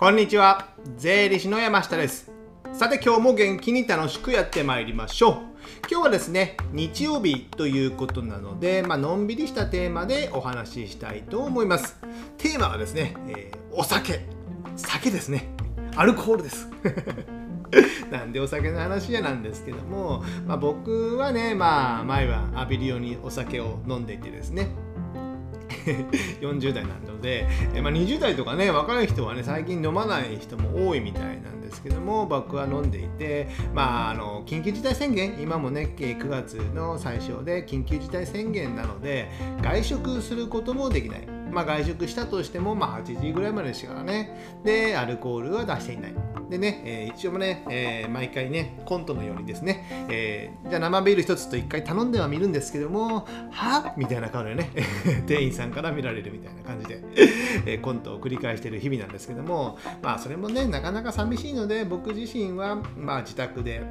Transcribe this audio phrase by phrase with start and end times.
[0.00, 0.66] こんにちは。
[0.96, 2.32] 税理士の山下です。
[2.72, 5.34] さて今日も元気に楽しくやってまいりましょう。
[5.90, 11.98] 今日はですね日曜日ということなので、まあのんびりしたテーマでお話ししたいと思います。
[12.38, 14.24] テーマはですね、えー、お酒。
[14.74, 15.50] 酒ですね。
[15.94, 16.70] アルコールです。
[18.10, 24.68] なんでお酒の話やなんですけども、まあ、僕はね、まあ、毎晩浴びるようにお酒を飲んでいてですね
[26.40, 39.30] 40代なので、えまあ、20代とかね若い人はね最近飲まない人も多いみたいなんですけども僕は飲んでいてまああの緊急事態宣言今もね9月の最初で緊急事態宣言なので
[39.62, 41.39] 外食することもできない。
[41.50, 44.60] まあ、外食したとしても、まあ、8時ぐらいまでしかね。
[44.64, 46.14] で、アルコールは出していない。
[46.50, 54.70] でね、えー、一応もね、えー、毎回ね、コントのようにですね、えー、じゃあ生ビール一つと一回頼んではみるんですけども、はみたいな顔でね、
[55.26, 57.04] 店員さんから見られるみたいな感じで、
[57.66, 63.82] えコントを繰り返してる日々なんですけども、まあ、それもね、なかなか寂しいので、僕自身は、まあ、自宅で、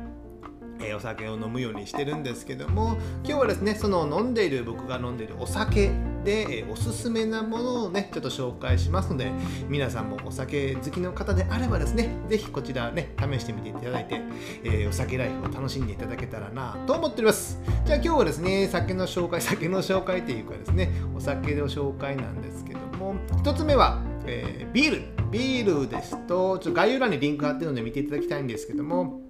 [0.80, 5.92] えー、お酒を飲むようにしてるんですけども今日はですねその飲んでいる僕が飲んでいるお酒
[6.24, 9.32] で、えー、おすすめなものをねちょっと紹介しますので
[9.68, 14.22] 皆さんもお酒好きの方であればですね是非こちらね試してみていただいて、
[14.64, 17.60] えー、お酒ライフを楽しんでいただけたらなと思っております。
[17.86, 25.20] じゃあ今日はですね酒の紹介酒の紹介というかですねお酒の紹介なんですけども1つ目は、えビール。
[25.32, 29.22] ビールですとちょっと概要欄にリンク貼ってるので見ていただきたいんですけども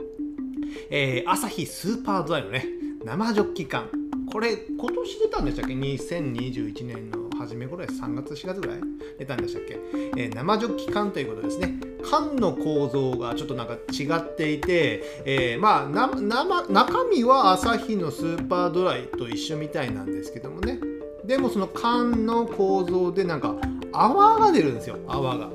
[0.89, 2.65] えー、アサヒスーパードライのね、
[3.03, 3.89] 生ジョッキ缶。
[4.31, 8.01] これ、今年出たんでしたっけ ?2021 年の初め頃です。
[8.01, 8.81] 3月、4月ぐらい？
[9.17, 9.79] 出たんでしたっけ、
[10.17, 11.75] えー、生ジョッキ缶ということですね。
[12.03, 20.79] 缶の構造がちょっとなんか違っていて、えー、まあな生、中身はアサヒのスーパードライと一緒みたいなんですけどもね。
[21.25, 23.55] でもその缶の構造でなんか
[23.91, 25.49] 泡が出るんですよ、泡が。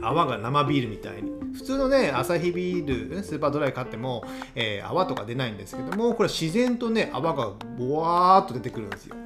[0.00, 1.27] 泡が生ビールみたいに。
[1.54, 4.24] 普通のね、アサヒビール、スーパードライ買っても、
[4.54, 9.16] えー、泡とか出ないんですけども、これ自然とね、泡がボワーっと出てくるんですよ。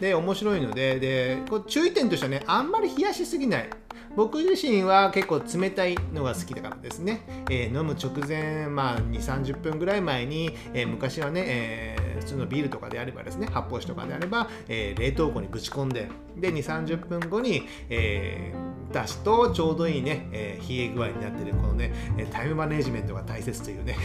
[0.00, 3.70] で、面白いので、で、こ注意点としてはね、あんまり冷やしすぎない。
[4.16, 7.20] 僕自身は結構冷たいのが好きだからですね、
[7.50, 18.52] えー、飲む直前、まあ、2、30分ぐらい前に、えー、昔はね、えー、普通のビールとかであればですね、発泡酒とかであれば、え冷凍庫にぶち込んで、で、2、30分後に、え
[18.92, 21.92] 出すとちょうどいいね、え冷え具合になってるこのね、
[22.30, 23.96] タイムマネジメントが大切というね。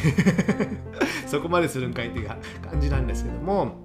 [1.26, 3.78] そこまでするんかいっていう感じなんですけども、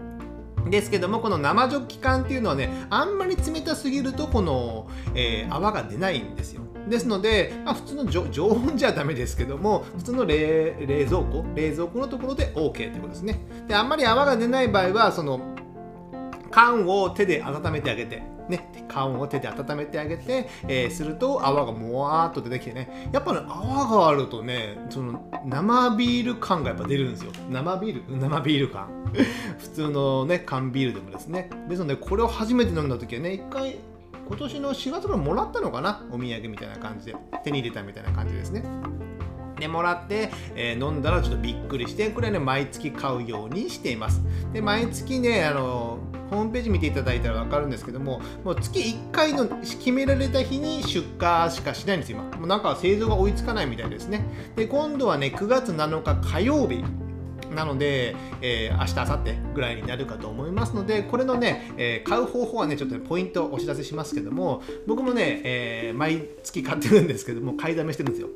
[0.70, 6.62] ですけどもこの生ジョッキ缶っていうのはねあんまり冷たすぎるとこの、えー、泡が出ないんですよ。
[6.88, 10.74] ですので、まあ、普通の常温じゃダメですけども普通の冷
[11.06, 13.40] 蔵庫冷蔵庫のところで OK ということですね。
[13.68, 15.40] であんまり泡が出ない場合はその
[16.50, 18.22] 缶を手で温めてあげて。
[18.48, 23.10] ね、缶を手で温めてあげて、えー、すると泡がもわーっと出てきてね。
[23.12, 27.32] やっぱね泡があるとねその生ビール感がやっぱ出るんですよ。
[27.50, 28.18] 生ビール？
[28.18, 28.88] 生ビール感
[29.58, 31.50] 普通のね缶ビールでもですね。
[31.68, 33.76] ですのでこれを初めて飲んだ時はね一回
[34.26, 36.06] 今年の4月頃もらったのかな？
[36.10, 37.16] お土産みたいな感じで。
[37.44, 38.64] 手に入れたみたいな感じですね。
[39.60, 44.22] でもらって、えー、飲んだらちょっとびっくりしてこれはね毎月買うようにしています。
[44.54, 45.98] で毎月ねあの
[46.30, 52.38] ホームページ見ていただいたら分かるんですけども、もう月1回の決められた日に出荷しかしないんですよ、今。
[52.38, 54.24] もうなんか製造が追いつかないみたいですね。
[54.56, 56.84] で、今度はね、9月7日火曜日。
[57.54, 68.28] なので、えー、明日、明後日ぐらいになるかと思いますので、これのね、えー、買う方法はね、ちょっと、ね、ポイントをお知らせしますけども、僕もね、えー、毎月買ってるんですけども、買いだめしてるんですよ。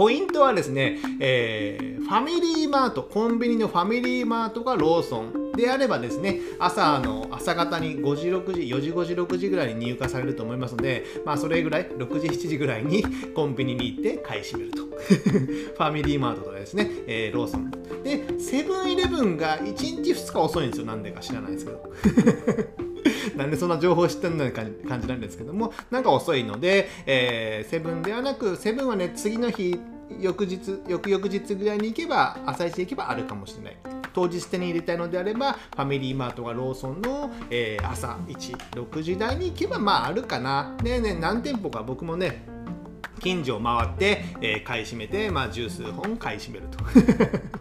[0.00, 14.84] ポイントはですね、えー、ファミリーマート、コンビニのファミリーマートがローソン、であればですね、朝の朝方に5時、6時、4時、5時、6時ぐらいに入荷されると思いますので、まあそれぐらい、6時、7時ぐらいにコンビニに行って買い占めると。
[14.88, 17.70] ファミリーマートとかですね、えー、ローソン。
[18.02, 20.86] で、セブンイレブンが1日2日遅いんですよ。
[20.86, 22.89] なんでか知らないですけど。
[23.40, 29.80] なんでそんな情報知ってんの感じなんですけども、なんか遅いので、えー、セブンではなく、セブンはね、次の日、
[30.20, 33.76] 翌日、翌々日ぐらいに行けば、朝一行けばあるかもしれない。
[34.12, 40.76] 当日手に入れたいのであれば、ファミリーマートがローソンの、えー、朝1、6時台に行けば、まああるかな。
[40.82, 42.44] でね、何店舗か僕もね、
[43.20, 47.59] 近所を回って、えー、買い占めて、まあ、十数本買い占めると。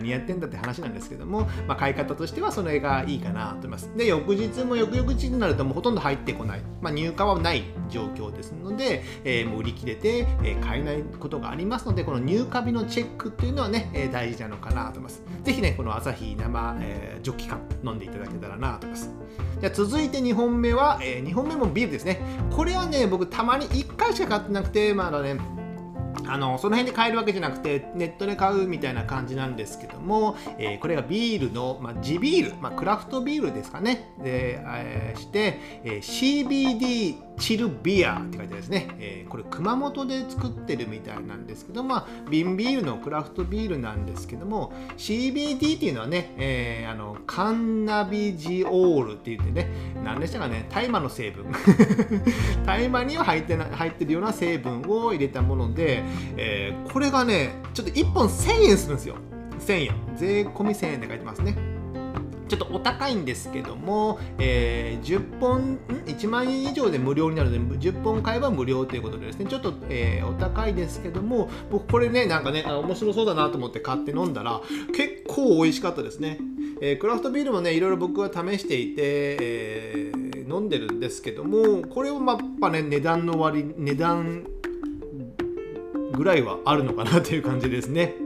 [0.00, 3.90] 何やってんだって話なんですけども、まあ、買い方としてはそれがいいかなと思います。
[3.96, 6.62] で、翌日も翌々日になるともうほとんど入ってこない。
[6.80, 15.22] まあ、入荷はない状況ですので、えー、もう売り切れて、え、買えないことがありますので、この入荷日のチェックっていうのはね、え、大事なのかなと思います。
[15.44, 19.20] ぜひね、この朝日生、えー、ジョッキ缶飲んでいただけたらなと思います。
[19.60, 22.20] じゃ続いて2本目は、えー、2本目もビールですね
[22.50, 25.38] これはね僕たまに1回しか買ってなくてまだね
[26.26, 34.12] あのその辺で買えるわけじゃなくてネットで買うみたいな感じなんですけども、えー、これがビールの、まあ、地ビール、まあ、クラフトビールですかね。
[34.22, 49.68] で、えー、して、えー、CBD チルビアって書いてあるですね、えー、これ熊本で作ってるみたいなんですけどまあ瓶ビールのクラフトビールなんですけども CBD っていうのはね、えー、あのカンナビジオールって言ってね
[50.04, 51.46] 何でしたかね大麻の成分。
[52.66, 56.02] 大麻には入ってな入ってるような成分を入れたもので、
[56.36, 59.16] えー、これがねちょっと1本1000円するんですよ。
[59.60, 59.94] 1000円。
[60.16, 61.69] 税込み1000円で書いてますね。
[62.50, 74.60] ちょっとお高いんですけども、えー、10本、1万円以上で無料になるので、10本買えば無料ということでですね、ちょっと、えー、お高いですけども、僕これね、なんかね、面白そうだなと思って買って飲んだら、
[74.92, 76.38] 結構美味しかったですね。
[76.80, 84.44] えー、クラフトビールもね、いろいろ僕は試していて、えー、飲んでるんですけども、これはやっぱね、値段の割、値段
[86.14, 88.16] ぐらいはあるのかなという感じですね。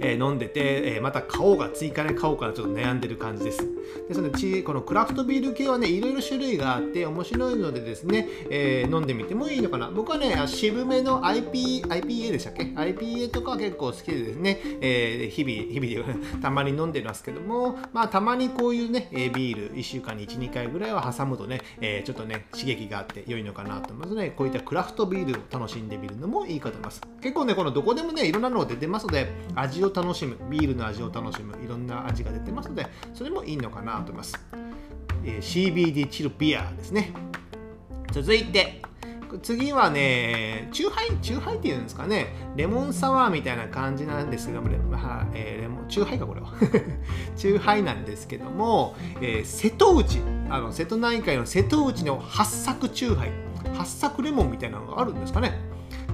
[0.00, 3.66] えー、飲んでて、えー、また買おうが追加で買おうかちょっと悩んでる感じです。
[4.08, 9.90] ですので、このクラフトビール系はね、いろいろ種類があって面白いのでですね、えー、飲んでみてもいいのかな。
[9.90, 27.00] 僕はね、渋めの IP IPA でしたっけ ?IPA とか結構好きでですね、えー、日々、日々 たまに飲んでますけども、まあ、たまにこういうね、ビール1週間に1、2回ぐらいは挟むとね、えー、ちょっとね、刺激があって良いのかなと思いますので、こういったクラフトビールを楽しんでみるのもいいかと思います。
[27.20, 34.38] 結構ね、このどこでもね、いろんなのが出てますので、味を楽しむ、ビールの味を楽しむ、いろんな味が出てますので、それもいいのかなと思います。
[35.24, 37.12] えー、CBD チルビアですね。
[38.12, 38.82] 続いて、
[39.42, 46.52] 次はね、チューハイ、チューハイっていうんですかね、レモンサワーみたいな感じなんですけども、まあえー、レモンチューハイか、これは。
[47.36, 50.20] チューハイなんですけども、えー、瀬戸内
[50.50, 53.32] あの、瀬戸内海の瀬戸内の八朔チューハイ、
[53.74, 55.60] 八朔レモンみたいなのがあるんですかね。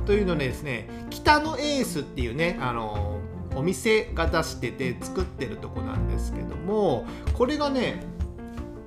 [0.04, 3.15] というのでですね、北野エースっていうね、あの
[3.56, 8.04] お店が出してて作ってるとこなんですけどもこれがね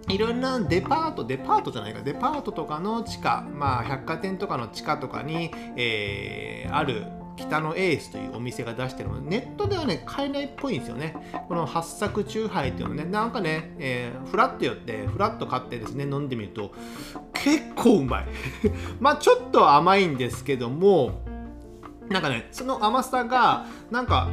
[0.10, 7.04] いろんなデパート、デパートじゃないか、デパートとかの地下、まあ、百貨店とかの地下とかに、えー、ある
[7.36, 11.16] 北のエースというお店が出してるの、ネットではね、買えないっぽいんですよね。
[11.48, 16.74] この八作チューハイっていうのね、なんかね、えー、フラッと寄って、フラッと買ってですね、飲んでみると、
[17.33, 18.25] 結構うまい。
[19.00, 21.21] まあ、ちょっと甘いんですけども、
[22.10, 24.30] なんかね、その甘さが、なんか、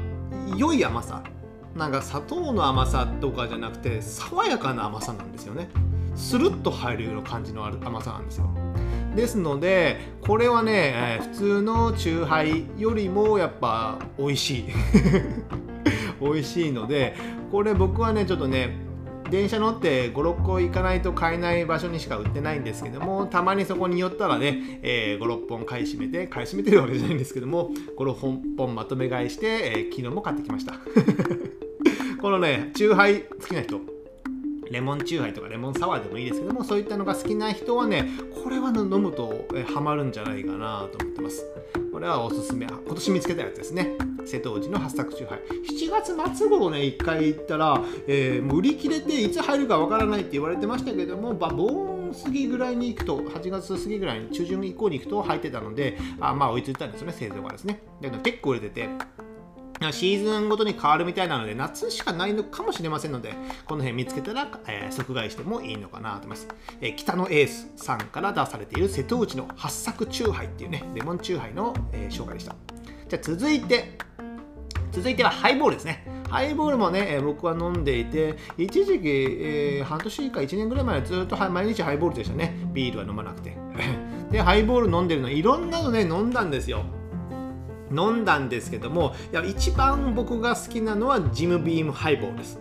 [0.56, 1.23] 良い甘さ。
[1.75, 5.69] なんか砂糖の甘さとかじゃなくて爽やかな甘さなんですよね。
[6.15, 8.50] スルッと入るような感じのある甘さなんですよ。
[9.15, 14.65] ですのでこれはね、えー、普通のチューハイよりもやっぱ美味しい。
[16.21, 17.15] 美味しいので
[17.53, 18.86] これ僕はねちょっとね
[19.31, 30.75] 電車乗って56個行かないと買えない場所にしか売ってないんですけどもたまにそこに寄ったらね、えー、56本買い占めて買い占めてるわけじゃないんですけども56本まとめ買いして、えー、昨日も買ってきました。
[32.20, 33.81] このねチューハイ好きな人
[34.70, 38.08] レモンチューハイとかレモンサワーでもいいですけどもそういったのが好きな人はね
[38.43, 41.44] これは飲むと、ハマるんじゃないかなと思ってます。
[41.93, 42.67] これはおすすめ。
[42.67, 43.90] 今年見つけたやつですね。
[44.26, 45.40] 瀬戸内の八作チューハイ
[46.11, 58.88] 7月末頃ね1回行ったら、えー、もう売り切れていつ入るかわからないって言われてましたけどもバボーン過ぎぐらいに行くと8月過ぎぐらいに中旬以降に行くと入ってたのであまあ追いついたんですよね製造がですねで結構売れてて
[59.92, 63.35] シーズンごとに変わるみたいなので、夏しかないのかもしれませんので、
[63.66, 66.49] この辺見つけたら、えー、即買いしてもいいのかなと思います。
[66.80, 72.56] えー、北のエースさんから出されている瀬戸内の八作チューハイっていうね、レモンチューハイの、えー、紹介でした。
[73.08, 73.98] じゃあ続いて、
[74.92, 76.04] 続いてはハイボールですね。
[76.28, 82.56] ハイボールもね、僕は飲んでいて、一時期、えー、半年か1年ぐらい前はずっと毎日ハイボールでしたね。
[82.72, 83.56] ビールは飲まなくて。
[84.30, 86.84] で、ハイボール飲んでるの、いろんなのね、飲んだんですよ。
[87.90, 92.60] 飲んだんですけどもいや一番僕が好きなのはジムビームハイボールです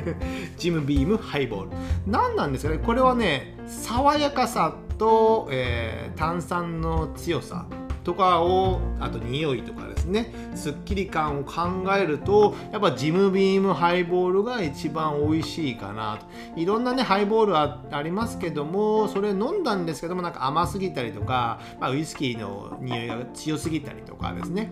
[0.56, 1.70] ジムビームハイボール
[2.06, 7.66] 何なんですかねこれはね爽やかさと、えー、炭酸の強さ
[8.06, 16.18] とかをあと匂いとかですねすっきり感を考えるとやっぱジムビームハイボールが一番美味しいかな
[16.54, 16.60] と。
[16.60, 24.70] いろんなねハイボールありますけどもそれ飲んだんですけどもなんか甘すぎたりとか、まあ、ウイスキーの匂いが強すぎたりとかですね。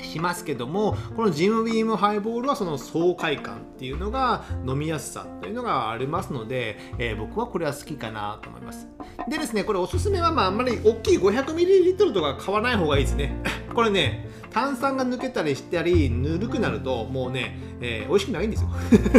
[0.00, 8.88] しますけどもこのジムビームハイボールはその爽快感っていうのが飲みやすさというのがありますので、えー、僕はこれは好きかなと思います。
[9.28, 13.40] でですねこれおすすめはまああんまり大きい 500ml とか買わない方がいいですね。
[13.74, 18.68] これね炭酸が抜けたりしたりぬるくなるともうね、えー、美味しくないんですよ。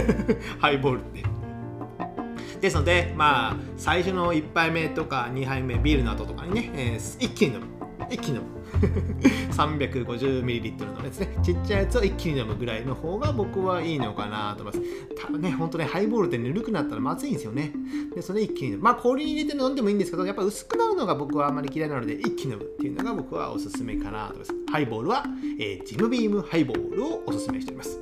[0.60, 1.24] ハイボールって。
[2.62, 7.68] ですのでまあ最初の1杯目とか2杯目ビールの後とかにね、えー、一気に飲む。
[8.10, 8.56] 一気に飲む。
[9.52, 15.16] 350ml のですねちっちゃいやつを一気に飲むぐらいの方が僕はいいのかなと思います。
[15.16, 17.74] 多分ねほんとねハイボールってぬるくなったらまずいんですよね。
[18.14, 24.54] でそれ一気にまあ氷に入れて飲んでもいいんですけどやっぱ薄くなるのが僕はあまり嫌いなので一気に飲むっていうのが僕はおすすめかなと思います。
[24.72, 25.26] ハイボールは、
[25.60, 28.00] えー、ジムビームハイボールをおすすめしております。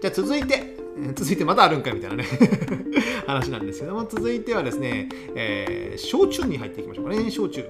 [0.00, 0.76] じゃあ続いて
[1.14, 2.24] 続いてまたあるんかみたいなね
[3.26, 7.30] 話なんですけども続いてはですね、えー、焼酎に入っていきましょうかね。
[7.30, 7.64] 焼酎。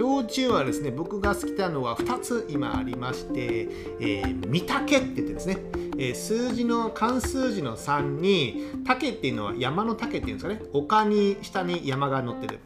[0.00, 3.68] 焼酎はですね僕が好きなのは2つ今ありまして、
[4.00, 5.58] えー、御嶽って言ってですね、
[5.98, 12.60] えー、数字の漢数字の3に竹っていうのは山の竹っていうんですかね丘に下に山が乗ってる。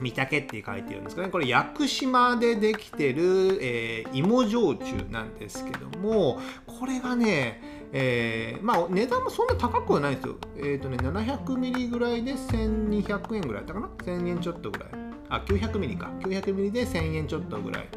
[0.00, 10.36] 御嶽って書いてるんですかねこれ屋久島でできてる、えー、芋焼酎なんですけどもこれがねえー、まあ値段もそんな高くはないですよ。
[10.56, 14.88] えっ、ー、とね、700ミリぐらいで1200円ぐらいだったかな ?1000 円ちょっとぐらい。
[15.28, 16.10] あ、900ミリか。
[16.20, 17.88] 900ミリで1000円ちょっとぐらい。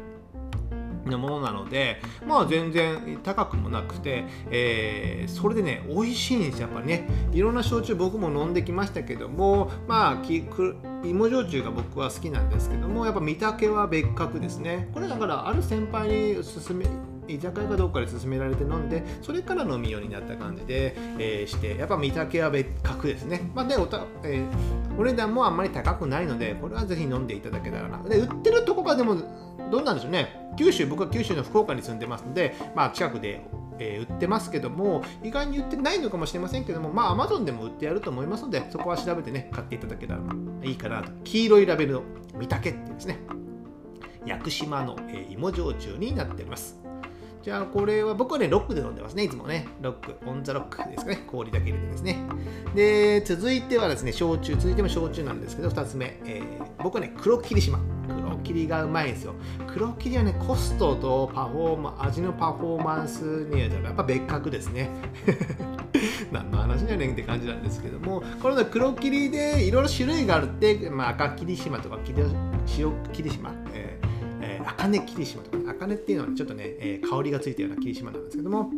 [1.06, 7.08] のものなので、まあ全然高くもなくて、えー、それでね、美味しいんです、やっぱりね。
[7.32, 14.88] いろんな焼酎僕も飲んできましたけども、まあ、きく芋焼酎が僕は好きなんですけども、やっぱ御嶽は別格ですね。
[14.92, 16.86] これだから、ある先輩に勧め、
[17.28, 29.16] 居酒屋かどっかで勧められて飲んでそれから飲みようになった感じで、えー、してやっぱ御嶽は別格ですね、まあ、でおた、えー、お値段もあんまり高くないのでこれはぜひ飲んでいただけたらなで売ってるとこがでも
[29.70, 33.44] どうなんでしょうね九州僕は九州の福岡に住んでますので、まあ、近くで
[33.78, 40.20] えー、売ってますけども、意外に売ってないのかもしれませんけども、まあ、Amazon でも売ってやると思いますので、そこは調べてね、買っていただけたら
[40.62, 41.10] いいかなと。
[41.24, 42.02] 黄色いラベルの
[42.34, 43.18] 御嶽ってですね。
[44.24, 46.80] 屋久島の、えー、芋焼酎になっております。
[47.42, 49.68] じゃあこれは僕はね、ロックで飲んでますね、いつもね。
[49.82, 51.24] ロック、オンザロックですかね。
[51.26, 52.18] 氷だけ入れてですね。
[52.74, 56.18] で、続いてはですね、焼酎、続いても焼酎なんですけど、2つ目。
[56.24, 57.78] えー、僕はね、黒霧島。
[58.44, 59.34] 霧がうまいんですよ。
[59.66, 64.90] 黒霧はね、コストとパフォーマ味のパフォーマンスにはやっぱ別格ですね。
[66.30, 71.98] 何の話じゃねんって感じなんですけども、この黒霧でいろいろ種類があるって、まあ、赤霧島とか
[72.78, 74.04] 塩霧島、えー
[74.64, 78.70] 茜霧島とか、ね、茜っていうのは、ね、ちょっとね、えー、香りがついたような霧島なんですけども、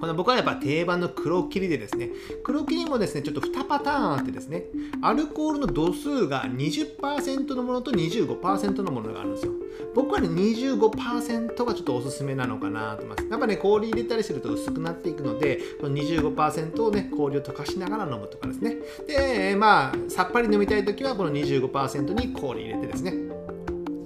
[0.00, 2.10] この僕はやっぱ定番の黒霧でですね、
[2.42, 4.64] 黒霧もですね、ちょっと2パターンあってですね、
[5.02, 9.52] アルコールの度数が20%のものと25%のものがあるんですよ。
[9.94, 13.28] 僕はね、25%がちょっとおすすめなのかなと思います。
[13.30, 18.76] やっぱね、氷入れたりすると薄くなっていくので、この25%をね、氷を溶かしながら飲むとかですね。
[19.06, 23.14] で、まあ、さっぱり飲みたいときは、この25%に氷入れてですね、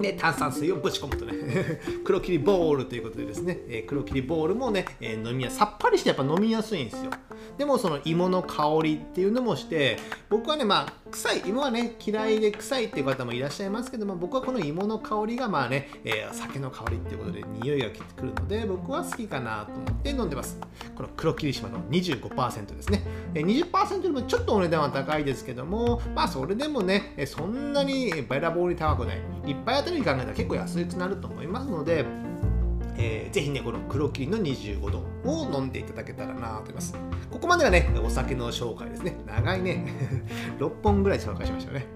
[0.01, 1.33] で炭酸水をぶち込むとね
[2.05, 7.11] 黒霧ボールということでですね、えー、黒霧ボールもね、え、飲みやさっぱりしてやっぱ飲みやすいんですよ。
[7.57, 20.59] でもその芋の香りっていうのもして僕はねまあ臭い芋はね嫌いで臭いっていう方もいらっしゃいますけども僕はこの芋の香りがまあね、えー、酒の香りっていうことで匂いがきてくるので僕は好きかなと思って飲んでます。
[20.95, 23.03] この黒霧島の25%ですね、
[23.35, 29.19] えー、20%よりもちょっとお値段は高いですけどもまあそれでもねそんなにべらぼうに高くない。
[29.47, 32.05] いっぱいあたりに考えたら結構安くなると思思いますので
[33.01, 36.95] えー、ぜひね、この黒霧の25度を飲んでいただけたらなと思います。
[37.31, 39.17] ここまでがね、お酒の紹介ですね。
[39.25, 39.87] 長いね。
[40.59, 41.87] 6本ぐらい紹介しましたね。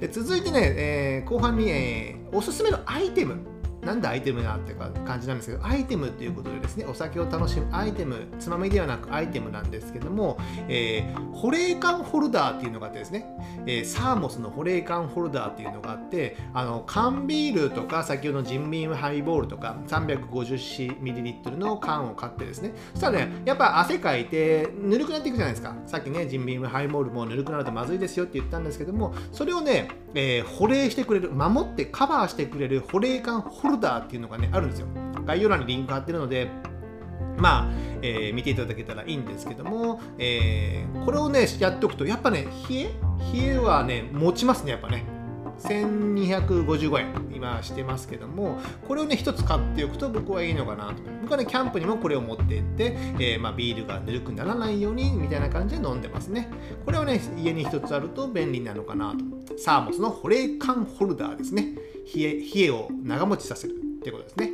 [0.00, 3.36] で続いてね、えー、後半に、えー、おすすめのアイテム
[3.82, 13.26] なんでアイテムなってか感じなんですけど、アイテムっていうことでですね、お酒を楽しむアイテム、つまみではなくアイテムなんですけども、えー、保冷管ホルダーっていうのがあってですね、
[13.66, 25.74] えー、サーモスの保冷管ホルダーっていうのがあって、あの缶ビールとか、先ほどのジンビームハイボールとか、350ml の缶を買ってですね、そしたらね、やっぱ汗かいて、ぬるくなっていくじゃないですか。
[25.86, 34.86] さっきね、ジンビームハイボールもぬるくなるとまずいですよって言ったんですけども、それをね、えー、保冷してくれる、守ってカバーしてくれる保冷管ホルダールダーっていうのがね、あるんですよ。
[35.24, 36.48] 概要欄にリンク貼ってるので、
[37.36, 37.68] まあ、
[38.02, 42.84] えー、見ていただけたらいいんですけども、えー、これをね、やっておくと、やっぱね、冷え
[43.32, 45.20] 冷えはね、持ちますね、やっぱね。
[45.60, 48.58] 1255円今してますけども
[48.88, 56.48] これをね一つ買っておくと僕はいいのかなと僕はねキャンプにもこれを持っていって、えー、まあ、ビールがぬるくならないようにみたいな感じで飲んでますね
[56.84, 61.74] これはね家に一つあると便利なのかなとサーモスの保冷缶ホルダーですね
[62.14, 64.52] 冷え冷えを長持ちさせるってことですね。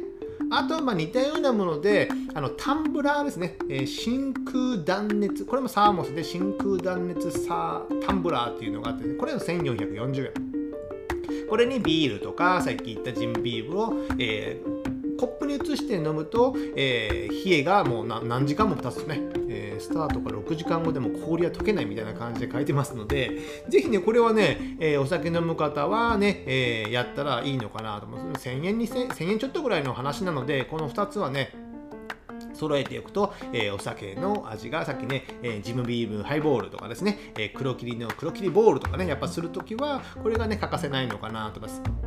[0.51, 10.57] あとはま似たようなもので、あのタンブラーですね、えー、真空断熱、これもサーモスで真空断熱サータンブラーっていうのがあって、これは1440円。
[11.49, 19.21] これにビールとかさっき言ったジンビールを、えー、コップに移して飲むと、えー、冷えがもう何時間も経つとね、
[19.81, 28.49] スタートから6時間後でも氷は溶けないみたいな感じで書いてますので、ぜひね、これはね、えー、お酒飲む方はね、えー、やったらいいのかなと思います。
[28.49, 31.53] 1000円、2000 1000円ちょっとぐらいの話なので、この2つはね、
[32.55, 42.06] 揃えておくと、えー、お酒の味がさっきね、えー、ジムビームハイボールとかですね、えー、黒霧の黒霧ボールとかね、やっぱするときは、これがね、欠かせないのかなと思います。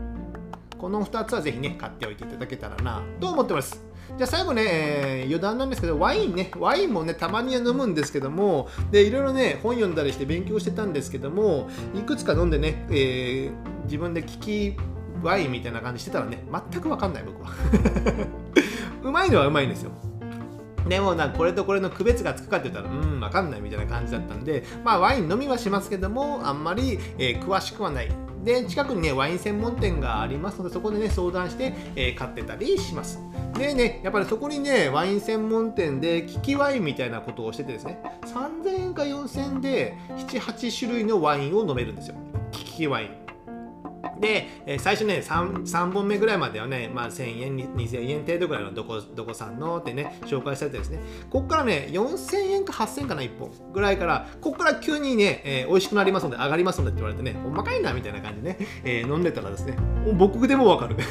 [0.79, 3.83] この2つはぜひね、買っておいていただけたらなと思ってます。
[4.17, 14.77] じゃあ最後ね、えー、余談なんですけど、ワインね、ワインもね、たまには飲むんですけども、で、いろいろね、本読んだりして勉強してたんですけども、いくつか飲んでね、えー、自分で聞き
[15.21, 17.51] ワインみたいな感じしてたらね、全くわかんない、僕は。
[19.03, 19.91] うまいのはうまいんですよ。
[20.87, 28.09] でもなこれとこれの区別がつくかって言ったらうん分かんないみたいな感じだったんでまあワイン飲みはしますけどもあんまり、えー、詳しくはない
[28.43, 33.19] で近くにねワイン専門店がありますのでそこでね相談して、えー、買ってたりします。
[33.57, 42.15] でねやっぱりそこにねワイン専門店で利きワインみたいなことをしててですね3000円か4000円で78種類のワインを飲めるんですよ。
[42.51, 43.28] 利きワイン。
[44.19, 50.99] で、えー、最初ね3、3本目ぐらいまではね、まあ、1000円、2000円程度ぐらいのどこどこさんのってね、紹介されてですね、
[51.29, 59.75] ここからね、4000円か8000円かな、1本ぐらいから、ここから急にね、えー、美味しくなりますので、上がりますのでって言われてね、ほんまかいなみたいな感じでね、えー、飲んでたらですね、
[60.17, 60.95] 僕でもわかる。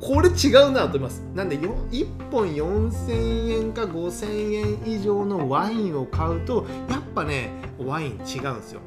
[0.00, 1.24] これ違うなと思います。
[1.34, 8.82] なんで1本4000円か5000円以上のワインを買うとやっぱねワイン違うんですよ。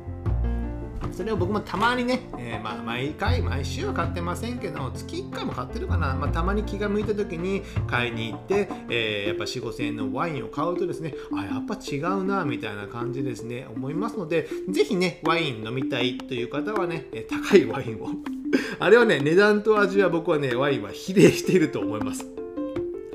[1.17, 18.09] それを僕もたまにね、えー、まあ毎回毎週は買ってませんけど月1回も買ってるかな、まあ、たまに気が向いた時に買いに行って、えー、やっぱ4 5千円のワインを買うとですねあやっぱ違うなみたいな感じですね思いますのでぜひねワイン飲みたいという方はね高いワインを。
[18.77, 22.27] あれはね値段と味は僕はねワインは比例していると思います。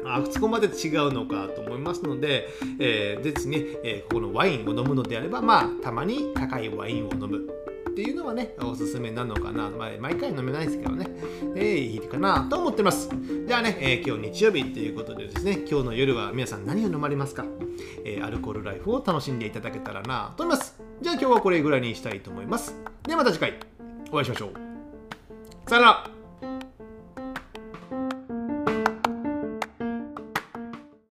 [0.05, 2.49] あそこまで違うのかと思いますので、
[2.81, 7.62] えー、ですね、えー、ここのワインを飲むのであればまあたまに高いワインを飲む。
[7.93, 9.69] っていうのはね、おすすめなのかな。
[9.69, 11.07] まあ、毎回飲めないですけどね、
[11.55, 13.11] えー、いいかなと思ってます。
[13.47, 17.45] じゃあね、えー、今日日曜日ということでですね、今日の夜は皆さん何を飲まれますか、
[18.07, 20.81] えー、アルコールライフを楽しんでいただけたらなと思います。
[21.03, 22.75] じゃあ今日はこれぐらいにしたいと思います。
[23.03, 23.59] ではまた次回
[24.11, 25.69] お会いしましょう。
[25.69, 26.22] さよなら